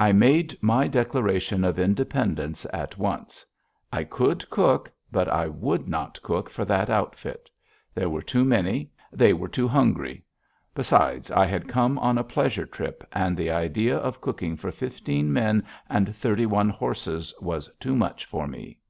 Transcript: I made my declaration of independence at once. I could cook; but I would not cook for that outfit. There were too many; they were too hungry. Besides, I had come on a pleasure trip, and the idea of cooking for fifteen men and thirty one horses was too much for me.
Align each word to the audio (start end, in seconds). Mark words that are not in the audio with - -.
I 0.00 0.10
made 0.10 0.58
my 0.60 0.88
declaration 0.88 1.62
of 1.62 1.78
independence 1.78 2.66
at 2.72 2.98
once. 2.98 3.46
I 3.92 4.02
could 4.02 4.50
cook; 4.50 4.90
but 5.12 5.28
I 5.28 5.46
would 5.46 5.86
not 5.86 6.20
cook 6.22 6.50
for 6.50 6.64
that 6.64 6.90
outfit. 6.90 7.48
There 7.94 8.10
were 8.10 8.20
too 8.20 8.44
many; 8.44 8.90
they 9.12 9.32
were 9.32 9.46
too 9.46 9.68
hungry. 9.68 10.24
Besides, 10.74 11.30
I 11.30 11.46
had 11.46 11.68
come 11.68 12.00
on 12.00 12.18
a 12.18 12.24
pleasure 12.24 12.66
trip, 12.66 13.04
and 13.12 13.36
the 13.36 13.52
idea 13.52 13.96
of 13.96 14.20
cooking 14.20 14.56
for 14.56 14.72
fifteen 14.72 15.32
men 15.32 15.62
and 15.88 16.12
thirty 16.12 16.46
one 16.46 16.70
horses 16.70 17.32
was 17.40 17.70
too 17.78 17.94
much 17.94 18.24
for 18.24 18.48
me. 18.48 18.80